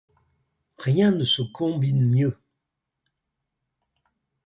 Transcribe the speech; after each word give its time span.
Rien 0.79 1.11
ne 1.11 1.23
se 1.23 1.43
combine 1.43 2.09
mieux. 2.09 2.35